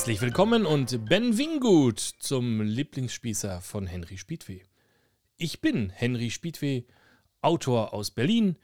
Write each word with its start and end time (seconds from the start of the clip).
Herzlich 0.00 0.22
willkommen 0.22 0.64
und 0.64 1.10
Benvingut 1.10 2.00
zum 2.00 2.62
Lieblingsspießer 2.62 3.60
von 3.60 3.86
Henry 3.86 4.16
Spiedweh. 4.16 4.62
Ich 5.36 5.60
bin 5.60 5.90
Henry 5.90 6.30
Spiedweh, 6.30 6.84
Autor 7.42 7.92
aus 7.92 8.10
Berlin, 8.10 8.56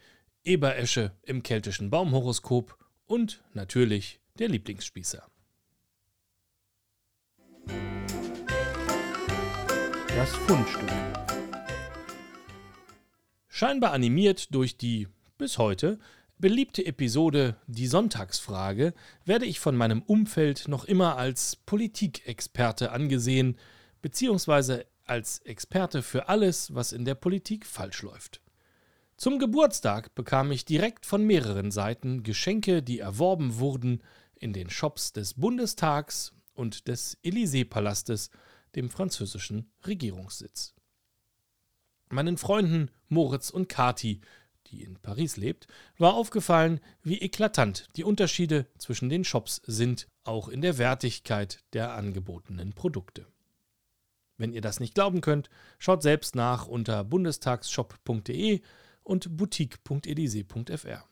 Eberesche 0.45 1.13
im 1.25 1.43
keltischen 1.43 1.91
Baumhoroskop 1.91 2.79
und 3.05 3.45
natürlich 3.53 4.19
der 4.39 4.49
Lieblingsspießer. 4.49 5.27
Das 10.17 10.35
Fundstück. 10.35 10.91
Scheinbar 13.49 13.93
animiert 13.93 14.55
durch 14.55 14.79
die 14.79 15.07
bis 15.37 15.59
heute 15.59 15.99
beliebte 16.39 16.85
Episode 16.85 17.57
Die 17.67 17.87
Sonntagsfrage 17.87 18.95
werde 19.25 19.47
ich 19.47 19.61
von 19.61 19.77
meinem 19.77 20.03
Umfeld 20.03 20.69
noch 20.69 20.85
immer 20.85 21.17
als 21.17 21.57
Politikexperte 21.57 22.93
angesehen, 22.93 23.57
beziehungsweise 24.03 24.87
als 25.05 25.39
Experte 25.41 26.03
für 26.03 26.29
alles, 26.29 26.75
was 26.75 26.93
in 26.93 27.05
der 27.05 27.15
Politik 27.15 27.65
falsch 27.65 28.03
läuft. 28.03 28.41
Zum 29.17 29.39
Geburtstag 29.39 30.15
bekam 30.15 30.53
ich 30.53 30.67
direkt 30.67 31.07
von 31.07 31.25
mehreren 31.25 31.71
Seiten 31.71 32.23
Geschenke, 32.23 32.83
die 32.83 32.99
erworben 32.99 33.59
wurden 33.59 34.03
in 34.35 34.53
den 34.53 34.69
Shops 34.69 35.13
des 35.13 35.35
Bundestags 35.35 36.35
und 36.53 36.87
des 36.89 37.17
Élysée-Palastes, 37.25 38.31
dem 38.75 38.91
französischen 38.91 39.71
Regierungssitz. 39.87 40.75
Meinen 42.11 42.37
Freunden 42.37 42.91
Moritz 43.09 43.49
und 43.49 43.69
Kati 43.69 44.21
die 44.71 44.83
in 44.83 44.97
Paris 44.97 45.37
lebt, 45.37 45.67
war 45.99 46.15
aufgefallen, 46.15 46.81
wie 47.03 47.21
eklatant 47.21 47.89
die 47.97 48.05
Unterschiede 48.05 48.67
zwischen 48.79 49.09
den 49.09 49.25
Shops 49.25 49.63
sind, 49.67 50.09
auch 50.25 50.49
in 50.49 50.61
der 50.61 50.79
Wertigkeit 50.79 51.61
der 51.73 51.95
angebotenen 51.95 52.73
Produkte. 52.73 53.27
Wenn 54.37 54.53
ihr 54.53 54.61
das 54.61 54.81
nicht 54.81 54.95
glauben 54.95 55.21
könnt, 55.21 55.49
schaut 55.79 56.03
selbst 56.03 56.35
nach 56.35 56.67
unter 56.67 57.05
bundestagsshop.de 57.05 58.61
und 59.03 59.37
boutique.elysee.fr. 59.37 61.09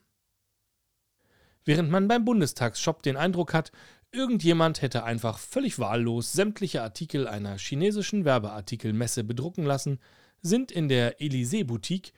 Während 1.65 1.91
man 1.91 2.09
beim 2.09 2.25
Bundestagsshop 2.25 3.03
den 3.03 3.17
Eindruck 3.17 3.55
hat, 3.55 3.73
irgendjemand 4.11 4.83
hätte 4.83 5.05
einfach 5.05 5.39
völlig 5.39 5.79
wahllos 5.79 6.33
sämtliche 6.33 6.83
Artikel 6.83 7.27
einer 7.27 7.57
chinesischen 7.59 8.25
Werbeartikelmesse 8.25 9.25
bedrucken 9.25 9.65
lassen, 9.65 9.99
sind 10.43 10.71
in 10.71 10.89
der 10.89 11.23
Elysee-Boutique 11.23 12.13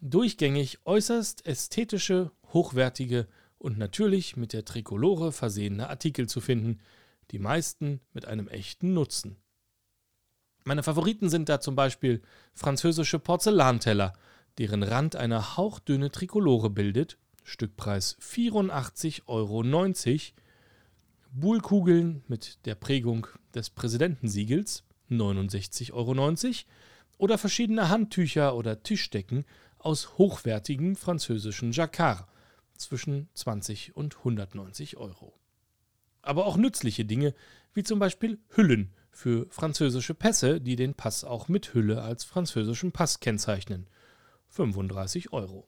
Durchgängig 0.00 0.78
äußerst 0.84 1.44
ästhetische, 1.44 2.30
hochwertige 2.52 3.26
und 3.58 3.78
natürlich 3.78 4.36
mit 4.36 4.52
der 4.52 4.64
Trikolore 4.64 5.32
versehene 5.32 5.90
Artikel 5.90 6.28
zu 6.28 6.40
finden, 6.40 6.78
die 7.32 7.40
meisten 7.40 8.00
mit 8.12 8.24
einem 8.24 8.46
echten 8.46 8.94
Nutzen. 8.94 9.36
Meine 10.64 10.84
Favoriten 10.84 11.28
sind 11.30 11.48
da 11.48 11.60
zum 11.60 11.74
Beispiel 11.74 12.22
französische 12.54 13.18
Porzellanteller, 13.18 14.12
deren 14.58 14.84
Rand 14.84 15.16
eine 15.16 15.56
hauchdünne 15.56 16.12
Trikolore 16.12 16.70
bildet, 16.70 17.18
Stückpreis 17.42 18.18
84,90 18.20 19.22
Euro, 19.26 19.62
Buhlkugeln 21.32 22.22
mit 22.28 22.64
der 22.66 22.76
Prägung 22.76 23.26
des 23.52 23.70
Präsidentensiegels 23.70 24.84
69,90 25.10 25.92
Euro 25.92 26.14
oder 27.18 27.36
verschiedene 27.36 27.88
Handtücher 27.88 28.54
oder 28.54 28.82
Tischdecken 28.82 29.44
aus 29.88 30.18
hochwertigem 30.18 30.96
französischen 30.96 31.72
Jacquard 31.72 32.26
zwischen 32.76 33.30
20 33.32 33.96
und 33.96 34.18
190 34.18 34.98
Euro. 34.98 35.32
Aber 36.20 36.44
auch 36.44 36.58
nützliche 36.58 37.06
Dinge, 37.06 37.34
wie 37.72 37.84
zum 37.84 37.98
Beispiel 37.98 38.38
Hüllen 38.50 38.92
für 39.10 39.46
französische 39.48 40.12
Pässe, 40.12 40.60
die 40.60 40.76
den 40.76 40.92
Pass 40.92 41.24
auch 41.24 41.48
mit 41.48 41.72
Hülle 41.72 42.02
als 42.02 42.24
französischen 42.24 42.92
Pass 42.92 43.20
kennzeichnen. 43.20 43.88
35 44.48 45.32
Euro. 45.32 45.66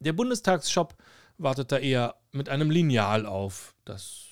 Der 0.00 0.12
Bundestagsshop 0.12 0.98
wartet 1.38 1.72
da 1.72 1.78
eher 1.78 2.16
mit 2.32 2.50
einem 2.50 2.70
Lineal 2.70 3.24
auf, 3.24 3.74
das 3.86 4.26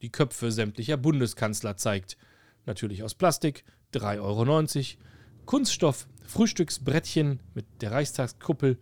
die 0.00 0.10
Köpfe 0.10 0.50
sämtlicher 0.52 0.96
Bundeskanzler 0.96 1.76
zeigt. 1.76 2.16
Natürlich 2.64 3.02
aus 3.02 3.14
Plastik, 3.14 3.62
3,90 3.92 4.22
Euro. 4.22 5.04
Kunststoff 5.46 6.06
Frühstücksbrettchen 6.24 7.40
mit 7.54 7.66
der 7.82 7.92
Reichstagskuppel 7.92 8.78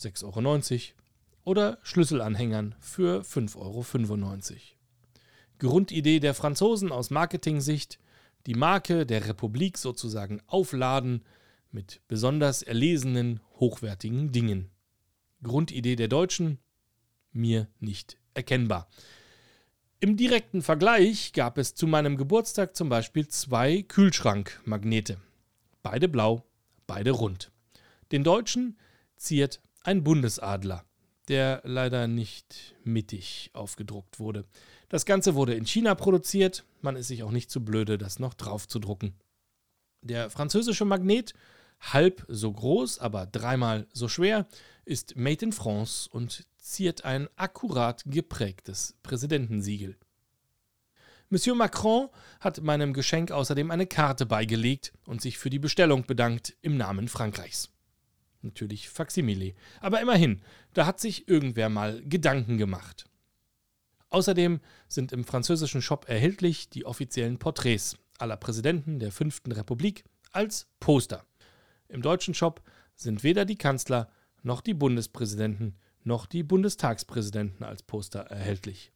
6,90 0.00 0.24
Euro 0.24 0.96
oder 1.44 1.78
Schlüsselanhängern 1.82 2.74
für 2.80 3.20
5,95 3.20 3.56
Euro. 3.56 4.60
Grundidee 5.58 6.20
der 6.20 6.34
Franzosen 6.34 6.92
aus 6.92 7.10
Marketing-Sicht, 7.10 7.98
die 8.46 8.54
Marke 8.54 9.06
der 9.06 9.28
Republik 9.28 9.78
sozusagen 9.78 10.40
aufladen 10.46 11.24
mit 11.70 12.00
besonders 12.08 12.62
erlesenen, 12.62 13.40
hochwertigen 13.60 14.32
Dingen. 14.32 14.70
Grundidee 15.42 15.96
der 15.96 16.08
Deutschen, 16.08 16.58
mir 17.32 17.68
nicht 17.78 18.18
erkennbar. 18.34 18.88
Im 20.00 20.16
direkten 20.16 20.62
Vergleich 20.62 21.32
gab 21.32 21.58
es 21.58 21.74
zu 21.74 21.86
meinem 21.86 22.16
Geburtstag 22.16 22.76
zum 22.76 22.88
Beispiel 22.88 23.28
zwei 23.28 23.82
Kühlschrankmagnete. 23.82 25.18
Beide 25.88 26.08
blau, 26.08 26.42
beide 26.88 27.12
rund. 27.12 27.52
Den 28.10 28.24
deutschen 28.24 28.76
ziert 29.14 29.60
ein 29.84 30.02
Bundesadler, 30.02 30.84
der 31.28 31.62
leider 31.62 32.08
nicht 32.08 32.74
mittig 32.82 33.50
aufgedruckt 33.52 34.18
wurde. 34.18 34.46
Das 34.88 35.06
Ganze 35.06 35.36
wurde 35.36 35.54
in 35.54 35.64
China 35.64 35.94
produziert, 35.94 36.64
man 36.80 36.96
ist 36.96 37.06
sich 37.06 37.22
auch 37.22 37.30
nicht 37.30 37.52
zu 37.52 37.64
blöde, 37.64 37.98
das 37.98 38.18
noch 38.18 38.34
drauf 38.34 38.66
zu 38.66 38.80
drucken. 38.80 39.14
Der 40.02 40.28
französische 40.28 40.84
Magnet, 40.84 41.34
halb 41.78 42.26
so 42.26 42.52
groß, 42.52 42.98
aber 42.98 43.24
dreimal 43.24 43.86
so 43.92 44.08
schwer, 44.08 44.48
ist 44.84 45.14
Made 45.14 45.44
in 45.44 45.52
France 45.52 46.10
und 46.10 46.48
ziert 46.58 47.04
ein 47.04 47.28
akkurat 47.36 48.02
geprägtes 48.06 48.96
Präsidentensiegel. 49.04 49.96
Monsieur 51.28 51.56
Macron 51.56 52.08
hat 52.38 52.62
meinem 52.62 52.92
Geschenk 52.92 53.32
außerdem 53.32 53.72
eine 53.72 53.86
Karte 53.86 54.26
beigelegt 54.26 54.92
und 55.06 55.20
sich 55.20 55.38
für 55.38 55.50
die 55.50 55.58
Bestellung 55.58 56.06
bedankt 56.06 56.56
im 56.62 56.76
Namen 56.76 57.08
Frankreichs. 57.08 57.68
Natürlich 58.42 58.88
Faximile, 58.88 59.54
aber 59.80 60.00
immerhin, 60.00 60.40
da 60.72 60.86
hat 60.86 61.00
sich 61.00 61.26
irgendwer 61.26 61.68
mal 61.68 62.00
Gedanken 62.04 62.58
gemacht. 62.58 63.06
Außerdem 64.08 64.60
sind 64.86 65.10
im 65.10 65.24
französischen 65.24 65.82
Shop 65.82 66.08
erhältlich 66.08 66.70
die 66.70 66.86
offiziellen 66.86 67.38
Porträts 67.38 67.96
aller 68.18 68.36
Präsidenten 68.36 69.00
der 69.00 69.10
Fünften 69.10 69.50
Republik 69.50 70.04
als 70.30 70.68
Poster. 70.78 71.26
Im 71.88 72.02
deutschen 72.02 72.34
Shop 72.34 72.62
sind 72.94 73.24
weder 73.24 73.44
die 73.44 73.58
Kanzler 73.58 74.10
noch 74.42 74.60
die 74.60 74.74
Bundespräsidenten 74.74 75.76
noch 76.04 76.26
die 76.26 76.44
Bundestagspräsidenten 76.44 77.64
als 77.64 77.82
Poster 77.82 78.20
erhältlich. 78.20 78.92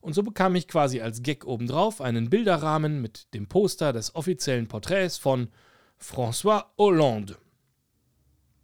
Und 0.00 0.12
so 0.14 0.22
bekam 0.22 0.54
ich 0.54 0.68
quasi 0.68 1.00
als 1.00 1.22
Gag 1.22 1.44
obendrauf 1.44 2.00
einen 2.00 2.30
Bilderrahmen 2.30 3.02
mit 3.02 3.32
dem 3.34 3.48
Poster 3.48 3.92
des 3.92 4.14
offiziellen 4.14 4.68
Porträts 4.68 5.18
von 5.18 5.48
François 6.00 6.66
Hollande. 6.78 7.36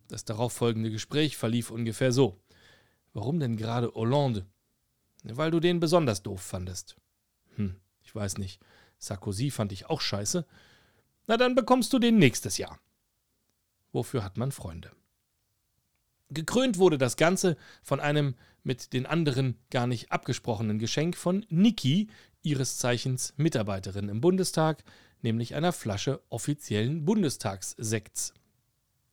Das 0.08 0.24
darauffolgende 0.24 0.90
Gespräch 0.90 1.36
verlief 1.36 1.70
ungefähr 1.70 2.12
so. 2.12 2.40
Warum 3.12 3.40
denn 3.40 3.56
gerade 3.56 3.92
Hollande? 3.94 4.46
Weil 5.24 5.50
du 5.50 5.60
den 5.60 5.80
besonders 5.80 6.22
doof 6.22 6.40
fandest. 6.40 6.96
Hm, 7.56 7.76
ich 8.02 8.14
weiß 8.14 8.38
nicht. 8.38 8.60
Sarkozy 8.98 9.50
fand 9.50 9.72
ich 9.72 9.86
auch 9.86 10.00
scheiße. 10.00 10.46
Na, 11.26 11.36
dann 11.36 11.54
bekommst 11.54 11.92
du 11.92 11.98
den 11.98 12.18
nächstes 12.18 12.58
Jahr. 12.58 12.78
Wofür 13.92 14.22
hat 14.22 14.36
man 14.36 14.52
Freunde? 14.52 14.92
Gekrönt 16.30 16.78
wurde 16.78 16.98
das 16.98 17.16
Ganze 17.16 17.56
von 17.82 18.00
einem 18.00 18.34
mit 18.64 18.92
den 18.92 19.06
anderen 19.06 19.56
gar 19.70 19.86
nicht 19.86 20.10
abgesprochenen 20.10 20.78
Geschenk 20.78 21.16
von 21.16 21.46
Niki, 21.48 22.08
ihres 22.42 22.78
Zeichens 22.78 23.34
Mitarbeiterin 23.36 24.08
im 24.08 24.20
Bundestag, 24.20 24.82
nämlich 25.22 25.54
einer 25.54 25.72
Flasche 25.72 26.20
offiziellen 26.28 27.04
Bundestagssekts. 27.04 28.34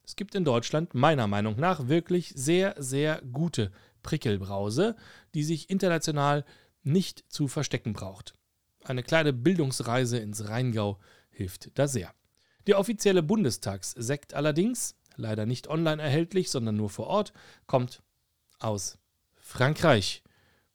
Es 0.04 0.16
gibt 0.16 0.34
in 0.34 0.44
Deutschland 0.44 0.94
meiner 0.94 1.26
Meinung 1.26 1.56
nach 1.56 1.86
wirklich 1.88 2.32
sehr, 2.34 2.74
sehr 2.78 3.22
gute 3.32 3.70
Prickelbrause, 4.02 4.96
die 5.34 5.44
sich 5.44 5.70
international 5.70 6.44
nicht 6.82 7.24
zu 7.28 7.46
verstecken 7.46 7.92
braucht. 7.92 8.34
Eine 8.82 9.02
kleine 9.02 9.32
Bildungsreise 9.32 10.18
ins 10.18 10.48
Rheingau 10.48 10.98
hilft 11.30 11.70
da 11.78 11.86
sehr. 11.86 12.12
Der 12.66 12.78
offizielle 12.78 13.22
Bundestagssekt 13.22 14.34
allerdings 14.34 14.96
leider 15.16 15.46
nicht 15.46 15.68
online 15.68 16.02
erhältlich, 16.02 16.50
sondern 16.50 16.76
nur 16.76 16.90
vor 16.90 17.06
Ort, 17.06 17.32
kommt 17.66 18.02
aus 18.58 18.98
Frankreich. 19.52 20.22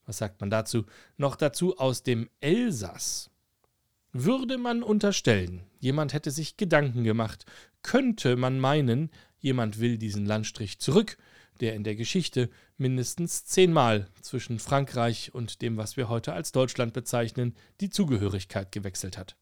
Was 0.05 0.19
sagt 0.19 0.39
man 0.39 0.51
dazu? 0.51 0.85
Noch 1.17 1.35
dazu 1.35 1.79
aus 1.79 2.03
dem 2.03 2.29
Elsass. 2.41 3.31
Würde 4.13 4.59
man 4.59 4.83
unterstellen, 4.83 5.63
jemand 5.79 6.13
hätte 6.13 6.29
sich 6.29 6.57
Gedanken 6.57 7.03
gemacht, 7.03 7.45
könnte 7.81 8.35
man 8.35 8.59
meinen, 8.59 9.09
jemand 9.39 9.79
will 9.79 9.97
diesen 9.97 10.27
Landstrich 10.27 10.77
zurück, 10.79 11.17
der 11.59 11.73
in 11.73 11.83
der 11.83 11.95
Geschichte 11.95 12.51
mindestens 12.77 13.45
zehnmal 13.45 14.07
zwischen 14.21 14.59
Frankreich 14.59 15.33
und 15.33 15.63
dem, 15.63 15.77
was 15.77 15.97
wir 15.97 16.07
heute 16.07 16.33
als 16.33 16.51
Deutschland 16.51 16.93
bezeichnen, 16.93 17.55
die 17.81 17.89
Zugehörigkeit 17.89 18.71
gewechselt 18.71 19.17
hat. 19.17 19.35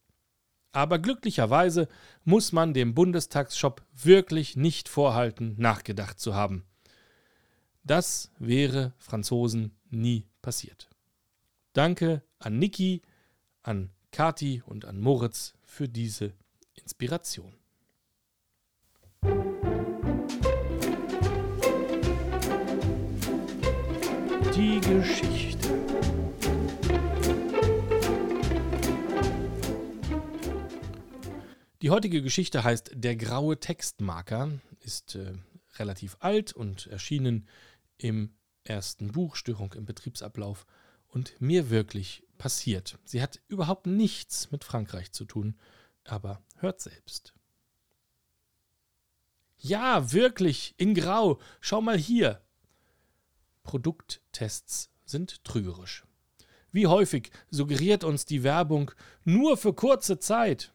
Aber 0.71 0.97
glücklicherweise 0.97 1.89
muss 2.23 2.53
man 2.53 2.73
dem 2.73 2.95
Bundestagsshop 2.95 3.83
wirklich 3.93 4.55
nicht 4.55 4.87
vorhalten, 4.87 5.55
nachgedacht 5.57 6.21
zu 6.21 6.35
haben. 6.35 6.63
Das 7.87 8.31
wäre 8.39 8.93
Franzosen 8.97 9.71
nie 9.91 10.25
passiert. 10.41 10.89
Danke 11.73 12.23
an 12.39 12.57
Niki, 12.57 13.03
an 13.61 13.91
Kati 14.11 14.63
und 14.65 14.85
an 14.85 14.99
Moritz 14.99 15.53
für 15.61 15.87
diese 15.87 16.33
Inspiration. 16.73 17.53
Die 24.55 24.81
Geschichte. 24.81 25.69
Die 31.83 31.91
heutige 31.91 32.23
Geschichte 32.23 32.63
heißt 32.63 32.93
Der 32.95 33.15
graue 33.15 33.59
Textmarker, 33.59 34.49
ist 34.79 35.13
äh, 35.13 35.33
relativ 35.77 36.17
alt 36.19 36.53
und 36.53 36.87
erschienen 36.87 37.47
im 37.97 38.35
ersten 38.63 39.11
Buch 39.11 39.35
Störung 39.35 39.73
im 39.73 39.85
Betriebsablauf 39.85 40.65
und 41.07 41.39
mir 41.39 41.69
wirklich 41.69 42.23
passiert. 42.37 42.99
Sie 43.05 43.21
hat 43.21 43.41
überhaupt 43.47 43.87
nichts 43.87 44.51
mit 44.51 44.63
Frankreich 44.63 45.11
zu 45.11 45.25
tun, 45.25 45.57
aber 46.03 46.41
hört 46.57 46.81
selbst. 46.81 47.33
Ja, 49.57 50.11
wirklich, 50.11 50.75
in 50.77 50.93
Grau. 50.93 51.39
Schau 51.61 51.81
mal 51.81 51.97
hier. 51.97 52.41
Produkttests 53.63 54.91
sind 55.05 55.43
trügerisch. 55.43 56.05
Wie 56.71 56.87
häufig 56.87 57.31
suggeriert 57.49 58.03
uns 58.03 58.25
die 58.25 58.43
Werbung 58.43 58.91
nur 59.23 59.57
für 59.57 59.73
kurze 59.73 60.19
Zeit. 60.19 60.74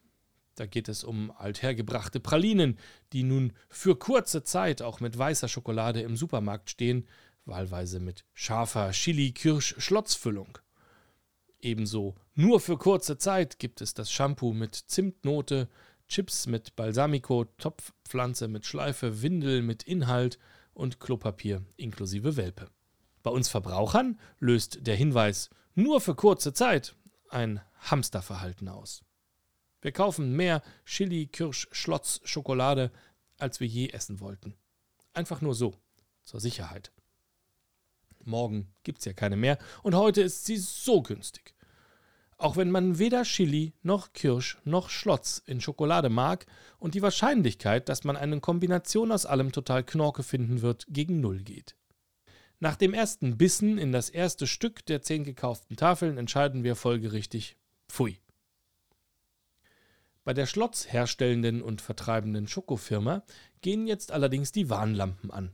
Da 0.61 0.67
geht 0.67 0.91
es 0.91 1.05
um 1.05 1.31
althergebrachte 1.31 2.21
Pralinen, 2.21 2.77
die 3.15 3.23
nun 3.23 3.55
für 3.71 3.97
kurze 3.97 4.45
Zeit 4.45 4.83
auch 4.83 5.01
mit 5.01 5.17
weißer 5.17 5.49
Schokolade 5.49 6.03
im 6.03 6.19
Supermarkt 6.19 6.69
stehen, 6.69 7.09
wahlweise 7.47 7.99
mit 7.99 8.27
scharfer 8.35 8.91
Chili-Kirsch-Schlotzfüllung. 8.91 10.59
Ebenso 11.61 12.15
nur 12.35 12.61
für 12.61 12.77
kurze 12.77 13.17
Zeit 13.17 13.59
gibt 13.59 13.81
es 13.81 13.95
das 13.95 14.13
Shampoo 14.13 14.53
mit 14.53 14.75
Zimtnote, 14.75 15.71
Chips 16.09 16.47
mit 16.47 16.77
Balsamico, 16.77 17.47
Topfpflanze 17.57 18.47
mit 18.47 18.67
Schleife, 18.67 19.23
Windel 19.23 19.63
mit 19.63 19.85
Inhalt 19.85 20.39
und 20.75 21.01
Klopapier 21.01 21.65
inklusive 21.79 22.37
Welpe. 22.37 22.69
Bei 23.23 23.31
uns 23.31 23.49
Verbrauchern 23.49 24.21
löst 24.41 24.87
der 24.87 24.97
Hinweis 24.97 25.49
nur 25.75 26.03
für 26.03 26.15
kurze 26.15 26.53
Zeit 26.53 26.95
ein 27.31 27.63
Hamsterverhalten 27.79 28.69
aus. 28.69 29.03
Wir 29.83 29.93
kaufen 29.93 30.37
mehr 30.37 30.63
Chili, 30.85 31.27
Kirsch, 31.27 31.69
Schlotz, 31.73 32.21
Schokolade, 32.25 32.91
als 33.39 33.61
wir 33.61 33.67
je 33.67 33.89
essen 33.89 34.21
wollten. 34.21 34.55
Einfach 35.13 35.41
nur 35.41 35.55
so, 35.55 35.75
zur 36.25 36.41
Sicherheit. 36.41 36.93
Morgen 38.25 38.73
gibt's 38.83 39.07
ja 39.07 39.13
keine 39.13 39.37
mehr 39.37 39.59
und 39.83 39.95
heute 39.95 40.21
ist 40.21 40.45
sie 40.45 40.59
so 40.59 41.03
günstig. 41.03 41.55
Auch 42.37 42.57
wenn 42.57 42.71
man 42.71 42.99
weder 42.99 43.25
Chili 43.25 43.75
noch 43.83 44.13
Kirsch 44.15 44.59
noch 44.65 44.89
Schlotz 44.89 45.43
in 45.45 45.61
Schokolade 45.61 46.09
mag 46.09 46.47
und 46.79 46.95
die 46.95 47.03
Wahrscheinlichkeit, 47.03 47.89
dass 47.89 48.05
man 48.05 48.17
eine 48.17 48.41
Kombination 48.41 49.13
aus 49.13 49.27
allem 49.27 49.53
total 49.53 49.85
Knorke 49.85 50.23
finden 50.23 50.63
wird, 50.63 50.87
gegen 50.89 51.21
Null 51.21 51.43
geht. 51.43 51.77
Nach 52.59 52.77
dem 52.77 52.95
ersten 52.95 53.37
Bissen 53.37 53.79
in 53.79 53.93
das 53.93 54.11
erste 54.11 54.47
Stück 54.47 54.85
der 54.87 55.03
zehn 55.03 55.25
gekauften 55.25 55.77
Tafeln 55.77 56.19
entscheiden 56.19 56.63
wir 56.65 56.77
folgerichtig 56.77 57.57
Pfui. 57.89 58.19
Bei 60.25 60.35
der 60.35 60.47
Schlotz 60.47 60.87
herstellenden 60.93 61.63
und 61.63 61.81
vertreibenden 61.81 62.47
Schokofirma 62.47 63.23
gehen 63.63 63.87
jetzt 63.87 64.13
allerdings 64.13 64.53
die 64.53 64.69
Warnlampen 64.69 65.31
an. 65.31 65.53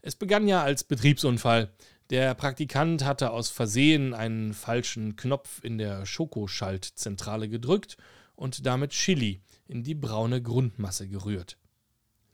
Es 0.00 0.16
begann 0.16 0.48
ja 0.48 0.62
als 0.62 0.84
Betriebsunfall. 0.84 1.70
Der 2.10 2.34
Praktikant 2.34 3.04
hatte 3.04 3.30
aus 3.30 3.50
Versehen 3.50 4.14
einen 4.14 4.52
falschen 4.52 5.16
Knopf 5.16 5.62
in 5.62 5.78
der 5.78 6.04
Schokoschaltzentrale 6.06 7.48
gedrückt 7.48 7.96
und 8.36 8.66
damit 8.66 8.92
Chili 8.92 9.40
in 9.66 9.82
die 9.82 9.94
braune 9.94 10.42
Grundmasse 10.42 11.08
gerührt. 11.08 11.58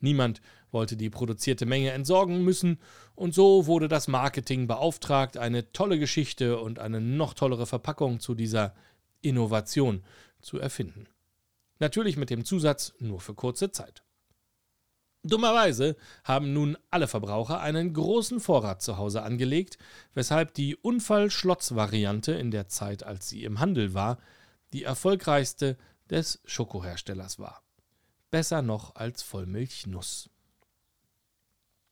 Niemand 0.00 0.40
wollte 0.70 0.96
die 0.96 1.10
produzierte 1.10 1.66
Menge 1.66 1.90
entsorgen 1.90 2.42
müssen, 2.42 2.78
und 3.14 3.34
so 3.34 3.66
wurde 3.66 3.86
das 3.86 4.08
Marketing 4.08 4.66
beauftragt, 4.66 5.36
eine 5.36 5.72
tolle 5.72 5.98
Geschichte 5.98 6.58
und 6.58 6.78
eine 6.78 7.00
noch 7.00 7.34
tollere 7.34 7.66
Verpackung 7.66 8.18
zu 8.18 8.34
dieser 8.34 8.74
Innovation 9.20 10.02
zu 10.40 10.58
erfinden. 10.58 11.06
Natürlich 11.80 12.16
mit 12.16 12.30
dem 12.30 12.44
Zusatz 12.44 12.92
nur 13.00 13.20
für 13.20 13.34
kurze 13.34 13.72
Zeit. 13.72 14.04
Dummerweise 15.22 15.96
haben 16.24 16.54
nun 16.54 16.78
alle 16.90 17.08
Verbraucher 17.08 17.60
einen 17.60 17.92
großen 17.92 18.40
Vorrat 18.40 18.80
zu 18.80 18.96
Hause 18.96 19.22
angelegt, 19.22 19.76
weshalb 20.14 20.54
die 20.54 20.76
Unfall-Schlotz-Variante 20.76 22.32
in 22.32 22.50
der 22.50 22.68
Zeit, 22.68 23.02
als 23.02 23.28
sie 23.28 23.44
im 23.44 23.60
Handel 23.60 23.92
war, 23.92 24.18
die 24.72 24.84
erfolgreichste 24.84 25.76
des 26.08 26.40
Schokoherstellers 26.44 27.38
war. 27.38 27.62
Besser 28.30 28.62
noch 28.62 28.94
als 28.94 29.22
Vollmilchnuss. 29.22 30.30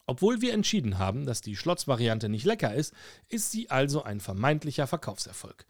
Obwohl 0.07 0.41
wir 0.41 0.55
entschieden 0.55 0.99
haben, 0.99 1.27
dass 1.27 1.43
die 1.43 1.57
Schlotz-Variante 1.57 2.31
nicht 2.31 2.47
lecker 2.47 2.75
ist, 2.75 2.95
ist 3.29 3.51
sie 3.51 3.69
also 3.69 4.05
ein 4.05 4.21
vermeintlicher 4.21 4.87
Verkaufserfolg. 4.87 5.67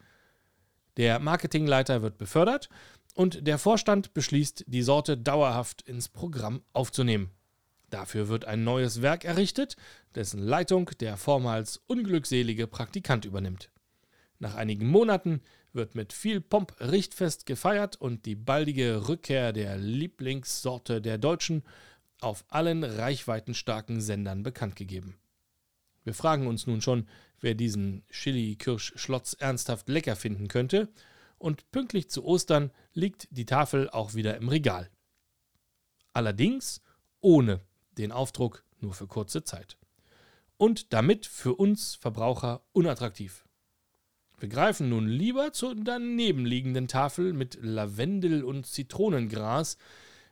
Der 0.97 1.19
Marketingleiter 1.19 2.03
wird 2.03 2.19
befördert 2.19 2.69
und 3.15 3.47
der 3.47 3.59
Vorstand 3.59 4.15
beschließt, 4.15 4.65
die 4.67 4.83
Sorte 4.83 5.17
dauerhaft 5.17 5.83
ins 5.83 6.09
Programm 6.09 6.63
aufzunehmen. 6.73 7.31
Dafür 7.91 8.29
wird 8.29 8.45
ein 8.45 8.65
neues 8.65 9.03
Werk 9.03 9.25
errichtet, 9.25 9.77
dessen 10.15 10.41
Leitung 10.41 10.91
der 11.01 11.17
vormals 11.17 11.79
unglückselige 11.87 12.67
Praktikant 12.67 13.25
übernimmt. 13.25 13.71
Nach 14.39 14.55
einigen 14.55 14.89
Monaten 14.89 15.41
wird 15.73 15.95
mit 15.95 16.13
viel 16.13 16.41
Pomp 16.41 16.75
Richtfest 16.81 17.47
gefeiert 17.47 17.97
und 17.97 18.27
die 18.27 18.35
baldige 18.35 19.09
Rückkehr 19.09 19.53
der 19.53 19.79
Lieblingssorte 19.79 21.01
der 21.01 21.19
Deutschen 21.19 21.63
auf 22.21 22.45
allen 22.49 22.85
reichweitenstarken 22.85 24.01
Sendern 24.01 24.43
bekannt 24.43 24.77
gegeben. 24.77 25.17
Wir 26.05 26.15
fragen 26.15 26.47
uns 26.47 26.67
nun 26.67 26.81
schon, 26.81 27.07
wer 27.41 27.55
diesen 27.55 28.05
Chili-Kirsch-Schlotz 28.11 29.37
ernsthaft 29.39 29.89
lecker 29.89 30.17
finden 30.17 30.49
könnte, 30.49 30.89
und 31.39 31.71
pünktlich 31.71 32.11
zu 32.11 32.25
Ostern 32.25 32.71
liegt 32.93 33.29
die 33.31 33.47
Tafel 33.47 33.89
auch 33.91 34.15
wieder 34.15 34.37
im 34.37 34.49
Regal. 34.49 34.91
Allerdings 36.13 36.83
ohne 37.21 37.61
den 37.97 38.13
Aufdruck 38.13 38.65
nur 38.81 38.95
für 38.95 39.07
kurze 39.07 39.45
Zeit. 39.45 39.77
Und 40.57 40.93
damit 40.93 41.27
für 41.27 41.55
uns 41.55 41.95
Verbraucher 41.95 42.63
unattraktiv. 42.73 43.45
Wir 44.39 44.49
greifen 44.49 44.89
nun 44.89 45.09
lieber 45.09 45.53
zur 45.53 45.75
danebenliegenden 45.75 46.87
Tafel 46.87 47.33
mit 47.33 47.59
Lavendel 47.61 48.45
und 48.45 48.67
Zitronengras, 48.67 49.79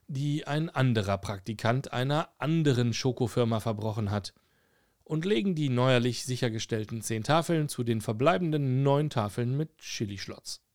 die 0.06 0.46
ein 0.46 0.70
anderer 0.70 1.18
Praktikant 1.18 1.92
einer 1.92 2.28
anderen 2.38 2.92
Schokofirma 2.92 3.58
verbrochen 3.58 4.10
hat, 4.10 4.32
und 5.02 5.25
legen 5.25 5.54
die 5.54 5.68
neuerlich 5.68 6.25
sichergestellten 6.25 7.00
zehn 7.00 7.22
Tafeln 7.22 7.68
zu 7.68 7.84
den 7.84 8.00
verbleibenden 8.00 8.82
neun 8.82 9.08
Tafeln 9.10 9.56
mit 9.56 9.76
Chilischlotz. 9.78 10.65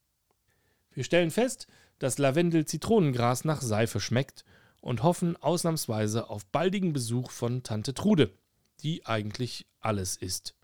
Wir 0.94 1.04
stellen 1.04 1.32
fest, 1.32 1.68
dass 2.00 2.18
Lavendel-Zitronengras 2.18 3.46
nach 3.46 3.62
Seife 3.62 4.00
schmeckt 4.00 4.44
und 4.82 5.04
hoffen 5.04 5.38
ausnahmsweise 5.38 6.30
auf 6.30 6.46
baldigen 6.48 6.94
Besuch 6.94 7.32
von 7.32 7.64
Tante 7.64 7.94
Trude, 7.94 8.34
die 8.82 9.06
eigentlich 9.06 9.68
alles 9.80 10.18
ist. 10.18 10.56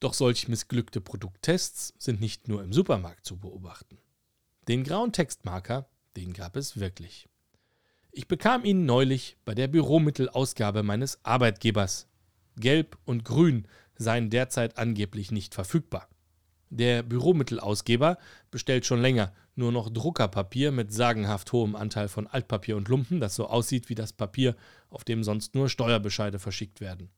Doch 0.00 0.12
solch 0.12 0.48
missglückte 0.48 1.00
Produkttests 1.00 1.94
sind 1.98 2.20
nicht 2.20 2.46
nur 2.46 2.62
im 2.62 2.72
Supermarkt 2.72 3.24
zu 3.24 3.38
beobachten. 3.38 3.98
Den 4.68 4.84
grauen 4.84 5.12
Textmarker, 5.12 5.88
den 6.16 6.34
gab 6.34 6.56
es 6.56 6.78
wirklich. 6.78 7.28
Ich 8.12 8.28
bekam 8.28 8.64
ihn 8.64 8.84
neulich 8.84 9.38
bei 9.44 9.54
der 9.54 9.66
Büromittelausgabe 9.66 10.82
meines 10.82 11.24
Arbeitgebers. 11.24 12.06
Gelb 12.56 12.98
und 13.04 13.24
Grün 13.24 13.66
seien 13.96 14.30
derzeit 14.30 14.78
angeblich 14.78 15.30
nicht 15.30 15.54
verfügbar. 15.54 16.08
Der 16.74 17.04
Büromittelausgeber 17.04 18.18
bestellt 18.50 18.84
schon 18.84 19.00
länger 19.00 19.32
nur 19.54 19.70
noch 19.70 19.88
Druckerpapier 19.88 20.72
mit 20.72 20.92
sagenhaft 20.92 21.52
hohem 21.52 21.76
Anteil 21.76 22.08
von 22.08 22.26
Altpapier 22.26 22.76
und 22.76 22.88
Lumpen, 22.88 23.20
das 23.20 23.36
so 23.36 23.46
aussieht 23.46 23.88
wie 23.88 23.94
das 23.94 24.12
Papier, 24.12 24.56
auf 24.90 25.04
dem 25.04 25.22
sonst 25.22 25.54
nur 25.54 25.68
Steuerbescheide 25.68 26.40
verschickt 26.40 26.80
werden. 26.80 27.10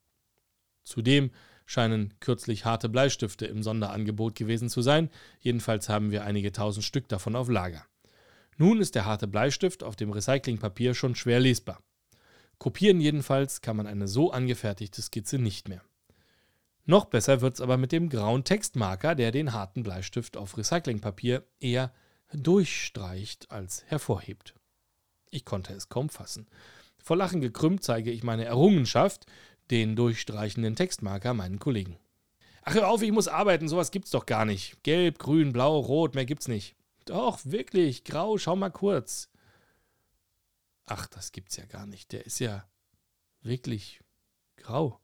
Zudem 0.84 1.30
scheinen 1.64 2.12
kürzlich 2.20 2.66
harte 2.66 2.90
Bleistifte 2.90 3.46
im 3.46 3.62
Sonderangebot 3.62 4.34
gewesen 4.34 4.68
zu 4.68 4.82
sein, 4.82 5.08
jedenfalls 5.40 5.88
haben 5.88 6.10
wir 6.10 6.25
einige 6.25 6.52
tausend 6.52 6.84
Stück 6.84 7.08
davon 7.08 7.34
auf 7.34 7.48
Lager. 7.48 7.86
Nun 8.58 8.78
ist 8.78 8.94
der 8.94 9.06
harte 9.06 9.26
Bleistift 9.26 9.82
auf 9.82 9.96
dem 9.96 10.10
Recyclingpapier 10.10 10.92
schon 10.92 11.14
schwer 11.14 11.40
lesbar. 11.40 11.80
Kopieren 12.58 13.00
jedenfalls 13.00 13.62
kann 13.62 13.78
man 13.78 13.86
eine 13.86 14.06
so 14.06 14.32
angefertigte 14.32 15.00
Skizze 15.00 15.38
nicht 15.38 15.66
mehr. 15.66 15.80
Noch 16.88 17.07
besser 17.07 17.40
wird 17.40 17.55
es 17.55 17.61
aber 17.61 17.76
mit 17.76 17.90
dem 17.90 18.09
grauen 18.09 18.45
Textmarker, 18.45 19.16
der 19.16 19.33
den 19.33 19.52
harten 19.52 19.83
Bleistift 19.83 20.37
auf 20.37 20.57
Recyclingpapier 20.57 21.45
eher 21.59 21.93
durchstreicht 22.33 23.50
als 23.50 23.85
hervorhebt. 23.87 24.55
Ich 25.31 25.45
konnte 25.45 25.73
es 25.73 25.88
kaum 25.88 26.09
fassen. 26.09 26.47
Vor 27.02 27.16
Lachen 27.16 27.40
gekrümmt 27.40 27.83
zeige 27.83 28.12
ich 28.12 28.23
meine 28.23 28.45
Errungenschaft, 28.45 29.26
den 29.71 29.97
durchstreichenden 29.97 30.76
Textmarker 30.76 31.35
meinen 31.35 31.59
Kollegen. 31.59 31.99
Ach, 32.62 32.75
hör 32.75 32.88
auf, 32.88 33.02
ich 33.02 33.12
muss 33.12 33.28
arbeiten, 33.28 33.69
sowas 33.69 33.90
gibt's 33.90 34.11
doch 34.11 34.26
gar 34.26 34.45
nicht. 34.45 34.83
Gelb, 34.85 35.19
grün, 35.19 35.52
blau, 35.52 35.78
rot, 35.78 36.14
mehr 36.14 36.25
gibt's 36.25 36.49
nicht. 36.49 36.76
Doch, 37.05 37.40
wirklich, 37.45 38.05
grau, 38.05 38.38
schau 38.38 38.57
mal 38.57 38.71
kurz. 38.71 39.28
Ach, 40.87 41.07
das 41.09 41.33
gibt's 41.33 41.57
ja 41.57 41.64
gar 41.64 41.87
nicht. 41.87 42.12
Der 42.12 42.26
ist 42.26 42.38
ja 42.38 42.64
wirklich 43.40 44.00
grau. 44.57 45.00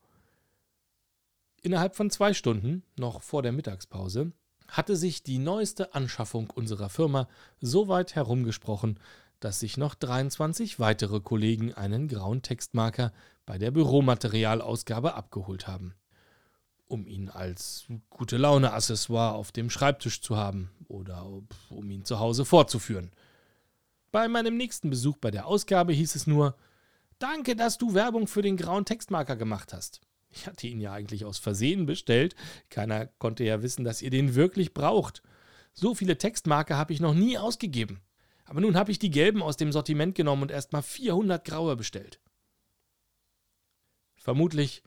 Innerhalb 1.63 1.95
von 1.95 2.09
zwei 2.09 2.33
Stunden, 2.33 2.83
noch 2.97 3.21
vor 3.21 3.41
der 3.41 3.53
Mittagspause, 3.53 4.33
hatte 4.67 4.97
sich 4.97 5.23
die 5.23 5.39
neueste 5.39 5.95
Anschaffung 5.95 6.49
unserer 6.49 6.89
Firma 6.89 7.29
so 7.61 7.87
weit 7.87 8.15
herumgesprochen, 8.15 8.99
dass 9.39 9.61
sich 9.61 9.77
noch 9.77 9.95
23 9.95 10.79
weitere 10.79 11.21
Kollegen 11.21 11.73
einen 11.73 12.09
grauen 12.09 12.41
Textmarker 12.41 13.13
bei 13.45 13.57
der 13.57 13.71
Büromaterialausgabe 13.71 15.13
abgeholt 15.13 15.65
haben. 15.65 15.93
Um 16.85 17.07
ihn 17.07 17.29
als 17.29 17.85
gute 18.09 18.35
Laune-Accessoire 18.35 19.33
auf 19.33 19.53
dem 19.53 19.69
Schreibtisch 19.69 20.19
zu 20.19 20.35
haben 20.35 20.69
oder 20.89 21.25
um 21.69 21.89
ihn 21.89 22.03
zu 22.03 22.19
Hause 22.19 22.43
fortzuführen. 22.43 23.11
Bei 24.11 24.27
meinem 24.27 24.57
nächsten 24.57 24.89
Besuch 24.89 25.15
bei 25.17 25.31
der 25.31 25.47
Ausgabe 25.47 25.93
hieß 25.93 26.15
es 26.15 26.27
nur: 26.27 26.57
Danke, 27.19 27.55
dass 27.55 27.77
du 27.77 27.93
Werbung 27.93 28.27
für 28.27 28.41
den 28.41 28.57
grauen 28.57 28.83
Textmarker 28.83 29.37
gemacht 29.37 29.71
hast. 29.71 30.01
Ich 30.33 30.47
hatte 30.47 30.67
ihn 30.67 30.81
ja 30.81 30.91
eigentlich 30.93 31.25
aus 31.25 31.37
Versehen 31.37 31.85
bestellt. 31.85 32.35
Keiner 32.69 33.05
konnte 33.05 33.43
ja 33.43 33.61
wissen, 33.61 33.85
dass 33.85 34.01
ihr 34.01 34.09
den 34.09 34.35
wirklich 34.35 34.73
braucht. 34.73 35.21
So 35.73 35.95
viele 35.95 36.17
Textmarker 36.17 36.77
habe 36.77 36.93
ich 36.93 36.99
noch 36.99 37.13
nie 37.13 37.37
ausgegeben. 37.37 38.01
Aber 38.45 38.59
nun 38.59 38.75
habe 38.75 38.91
ich 38.91 38.99
die 38.99 39.11
gelben 39.11 39.41
aus 39.41 39.57
dem 39.57 39.71
Sortiment 39.71 40.15
genommen 40.15 40.43
und 40.43 40.51
erst 40.51 40.73
mal 40.73 40.81
400 40.81 41.45
graue 41.45 41.75
bestellt. 41.75 42.19
Vermutlich 44.15 44.83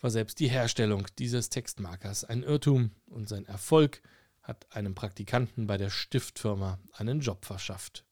war 0.00 0.10
selbst 0.10 0.38
die 0.40 0.48
Herstellung 0.48 1.06
dieses 1.18 1.50
Textmarkers 1.50 2.24
ein 2.24 2.42
Irrtum 2.42 2.90
und 3.06 3.28
sein 3.28 3.46
Erfolg 3.46 4.02
hat 4.42 4.66
einem 4.74 4.94
Praktikanten 4.94 5.66
bei 5.66 5.76
der 5.76 5.90
Stiftfirma 5.90 6.78
einen 6.92 7.20
Job 7.20 7.44
verschafft. 7.44 8.04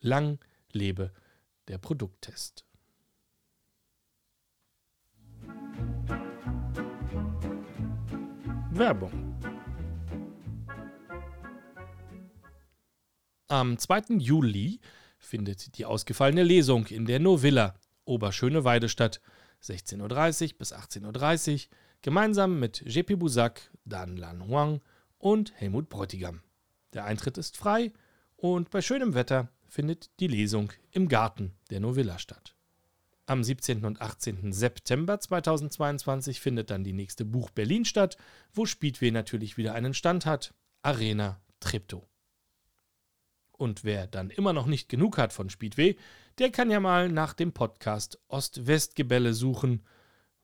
Lang 0.00 0.38
lebe 0.72 1.12
der 1.68 1.78
Produkttest. 1.78 2.64
Werbung. 8.74 9.12
Am 13.48 13.76
2. 13.76 14.16
Juli 14.16 14.80
findet 15.18 15.76
die 15.76 15.84
ausgefallene 15.84 16.42
Lesung 16.42 16.86
in 16.86 17.04
der 17.04 17.20
Novilla 17.20 17.74
Oberschöneweide 18.06 18.88
statt. 18.88 19.20
16.30 19.62 20.52
Uhr 20.52 20.58
bis 20.58 20.72
18.30 20.72 21.52
Uhr, 21.52 21.60
gemeinsam 22.00 22.58
mit 22.58 22.82
JP 22.86 23.16
Busak, 23.16 23.70
Dan 23.84 24.16
Lan 24.16 24.48
Huang 24.48 24.80
und 25.18 25.52
Helmut 25.54 25.90
Bräutigam. 25.90 26.40
Der 26.94 27.04
Eintritt 27.04 27.36
ist 27.36 27.58
frei 27.58 27.92
und 28.36 28.70
bei 28.70 28.80
schönem 28.80 29.12
Wetter 29.12 29.48
findet 29.68 30.18
die 30.18 30.28
Lesung 30.28 30.72
im 30.92 31.08
Garten 31.08 31.52
der 31.70 31.80
Novilla 31.80 32.18
statt. 32.18 32.51
Am 33.32 33.42
17. 33.42 33.86
und 33.86 34.02
18. 34.02 34.52
September 34.52 35.18
2022 35.18 36.38
findet 36.38 36.68
dann 36.68 36.84
die 36.84 36.92
nächste 36.92 37.24
Buch 37.24 37.48
Berlin 37.48 37.86
statt, 37.86 38.18
wo 38.52 38.66
Speedway 38.66 39.10
natürlich 39.10 39.56
wieder 39.56 39.72
einen 39.72 39.94
Stand 39.94 40.26
hat. 40.26 40.52
Arena 40.82 41.40
Tripto. 41.58 42.06
Und 43.52 43.84
wer 43.84 44.06
dann 44.06 44.28
immer 44.28 44.52
noch 44.52 44.66
nicht 44.66 44.90
genug 44.90 45.16
hat 45.16 45.32
von 45.32 45.48
Speedway, 45.48 45.96
der 46.36 46.50
kann 46.50 46.70
ja 46.70 46.78
mal 46.78 47.08
nach 47.08 47.32
dem 47.32 47.52
Podcast 47.52 48.20
Ost-West-Gebälle 48.28 49.32
suchen, 49.32 49.82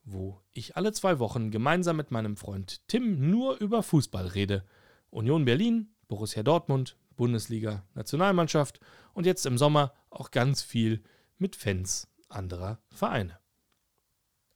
wo 0.03 0.41
ich 0.53 0.79
alle 0.79 0.93
zwei 0.93 1.19
Wochen 1.19 1.51
gemeinsam 1.51 1.99
mit 1.99 2.11
meinem 2.11 2.39
Freund 2.39 2.89
Tim 2.89 3.29
nur 3.29 3.59
über 3.59 3.83
Fußball 3.83 4.29
rede. 4.29 4.65
Union 5.11 5.45
Berlin, 5.45 5.95
Borussia 6.09 6.43
Dortmund, 6.43 6.97
Bundesliga, 7.17 7.85
Nationalmannschaft 7.93 8.81
und 9.13 9.27
jetzt 9.27 9.45
im 9.45 9.59
Sommer 9.59 9.93
auch 10.09 10.31
ganz 10.31 10.63
viel 10.63 11.03
mit 11.37 11.55
Fans 11.55 12.09
anderer 12.29 12.79
Vereine. 12.91 13.39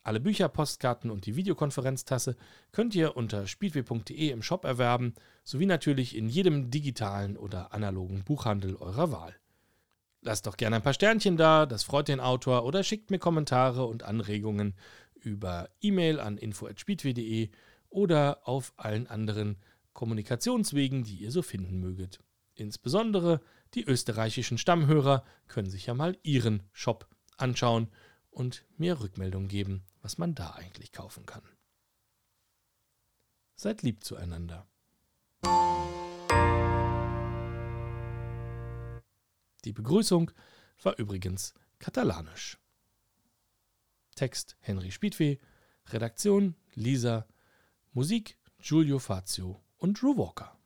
Alle 0.05 0.19
Bücher, 0.19 0.49
Postkarten 0.49 1.11
und 1.11 1.27
die 1.27 1.37
Videokonferenztasse 1.37 2.37
könnt 2.73 2.95
ihr 2.95 3.17
unter 3.17 3.47
speedway.de 3.47 4.31
im 4.31 4.43
Shop 4.43 4.65
erwerben, 4.65 5.15
sowie 5.45 5.67
natürlich 5.67 6.17
in 6.17 6.29
jedem 6.29 6.71
digitalen 6.71 7.37
oder 7.37 7.73
analogen 7.73 8.25
Buchhandel 8.25 8.75
eurer 8.77 9.13
Wahl. 9.13 9.37
Lasst 10.21 10.47
doch 10.47 10.57
gerne 10.57 10.77
ein 10.77 10.83
paar 10.83 10.95
Sternchen 10.95 11.37
da, 11.37 11.67
das 11.67 11.85
freut 11.85 12.09
den 12.09 12.21
Autor, 12.21 12.65
oder 12.65 12.83
schickt 12.83 13.11
mir 13.11 13.19
Kommentare 13.19 13.85
und 13.85 14.03
Anregungen 14.03 14.75
über 15.15 15.69
E-Mail 15.81 16.19
an 16.19 16.37
info@speedway.de 16.37 17.51
oder 17.89 18.41
auf 18.49 18.73
allen 18.77 19.07
anderen 19.07 19.57
Kommunikationswegen, 19.93 21.05
die 21.05 21.17
ihr 21.17 21.31
so 21.31 21.43
finden 21.43 21.79
möget. 21.79 22.19
Insbesondere 22.55 23.41
die 23.75 23.85
österreichischen 23.85 24.59
Stammhörer 24.59 25.25
können 25.47 25.71
sich 25.71 25.87
ja 25.87 25.95
mal 25.95 26.19
ihren 26.23 26.63
Shop 26.73 27.09
anschauen 27.43 27.89
und 28.31 28.65
mir 28.79 29.01
Rückmeldung 29.01 29.49
geben, 29.49 29.85
was 30.01 30.17
man 30.17 30.35
da 30.35 30.51
eigentlich 30.53 30.93
kaufen 30.93 31.27
kann. 31.27 31.43
Seid 33.57 33.83
lieb 33.83 34.03
zueinander. 34.03 34.67
Die 39.65 39.73
Begrüßung 39.73 40.31
war 40.83 40.99
übrigens 40.99 41.55
katalanisch. 41.79 42.59
Text 44.15 44.57
Henry 44.61 44.91
Spiedweh, 44.91 45.39
Redaktion 45.87 46.57
Lisa, 46.75 47.27
Musik 47.93 48.39
Giulio 48.59 48.99
Fazio 48.99 49.63
und 49.79 50.01
Drew 50.01 50.17
Walker. 50.17 50.57